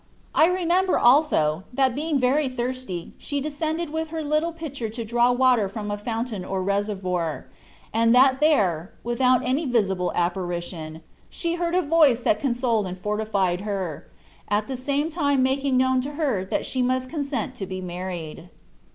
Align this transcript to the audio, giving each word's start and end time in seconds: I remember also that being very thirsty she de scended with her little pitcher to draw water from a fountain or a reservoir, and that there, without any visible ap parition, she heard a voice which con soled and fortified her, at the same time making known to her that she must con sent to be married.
I 0.33 0.47
remember 0.47 0.97
also 0.97 1.63
that 1.71 1.93
being 1.93 2.19
very 2.19 2.49
thirsty 2.49 3.13
she 3.19 3.39
de 3.39 3.51
scended 3.51 3.91
with 3.91 4.07
her 4.07 4.23
little 4.23 4.51
pitcher 4.51 4.89
to 4.89 5.05
draw 5.05 5.31
water 5.31 5.69
from 5.69 5.91
a 5.91 5.95
fountain 5.97 6.43
or 6.43 6.57
a 6.57 6.61
reservoir, 6.63 7.45
and 7.93 8.09
that 8.15 8.39
there, 8.39 8.93
without 9.03 9.45
any 9.45 9.67
visible 9.67 10.11
ap 10.15 10.33
parition, 10.33 11.01
she 11.29 11.53
heard 11.53 11.75
a 11.75 11.83
voice 11.83 12.25
which 12.25 12.39
con 12.39 12.55
soled 12.55 12.87
and 12.87 12.97
fortified 12.97 13.61
her, 13.61 14.07
at 14.47 14.65
the 14.67 14.75
same 14.75 15.11
time 15.11 15.43
making 15.43 15.77
known 15.77 16.01
to 16.01 16.13
her 16.13 16.45
that 16.45 16.65
she 16.65 16.81
must 16.81 17.07
con 17.11 17.23
sent 17.23 17.53
to 17.53 17.67
be 17.67 17.79
married. 17.79 18.49